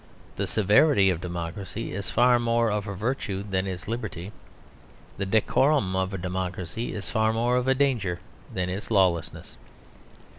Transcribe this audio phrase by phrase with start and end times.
[0.35, 4.31] The severity of democracy is far more of a virtue than its liberty.
[5.17, 8.19] The decorum of a democracy is far more of a danger
[8.51, 9.57] than its lawlessness.